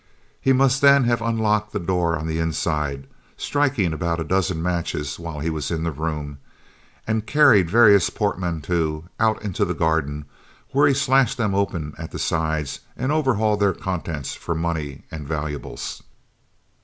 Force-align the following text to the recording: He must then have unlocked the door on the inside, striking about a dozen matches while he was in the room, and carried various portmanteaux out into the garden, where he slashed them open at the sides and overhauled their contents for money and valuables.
He 0.41 0.51
must 0.51 0.81
then 0.81 1.03
have 1.03 1.21
unlocked 1.21 1.73
the 1.73 1.79
door 1.79 2.17
on 2.17 2.25
the 2.25 2.39
inside, 2.39 3.05
striking 3.37 3.93
about 3.93 4.19
a 4.19 4.23
dozen 4.23 4.59
matches 4.59 5.19
while 5.19 5.41
he 5.41 5.51
was 5.51 5.69
in 5.69 5.83
the 5.83 5.91
room, 5.91 6.39
and 7.05 7.27
carried 7.27 7.69
various 7.69 8.09
portmanteaux 8.09 9.03
out 9.19 9.39
into 9.43 9.63
the 9.63 9.75
garden, 9.75 10.25
where 10.71 10.87
he 10.87 10.95
slashed 10.95 11.37
them 11.37 11.53
open 11.53 11.93
at 11.99 12.09
the 12.09 12.17
sides 12.17 12.79
and 12.97 13.11
overhauled 13.11 13.59
their 13.59 13.75
contents 13.75 14.33
for 14.33 14.55
money 14.55 15.03
and 15.11 15.27
valuables. 15.27 16.01